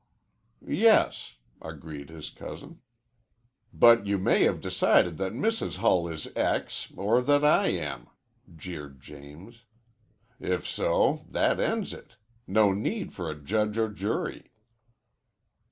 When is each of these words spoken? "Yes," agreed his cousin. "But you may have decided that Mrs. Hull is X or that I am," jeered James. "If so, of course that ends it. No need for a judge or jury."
"Yes," 0.65 1.35
agreed 1.61 2.09
his 2.09 2.31
cousin. 2.31 2.81
"But 3.71 4.07
you 4.07 4.17
may 4.17 4.45
have 4.45 4.59
decided 4.59 5.19
that 5.19 5.31
Mrs. 5.31 5.75
Hull 5.75 6.07
is 6.07 6.27
X 6.35 6.91
or 6.97 7.21
that 7.21 7.45
I 7.45 7.67
am," 7.67 8.07
jeered 8.55 8.99
James. 8.99 9.61
"If 10.39 10.67
so, 10.67 10.87
of 11.03 11.17
course 11.19 11.31
that 11.33 11.59
ends 11.59 11.93
it. 11.93 12.15
No 12.47 12.73
need 12.73 13.13
for 13.13 13.29
a 13.29 13.35
judge 13.39 13.77
or 13.77 13.89
jury." 13.89 14.49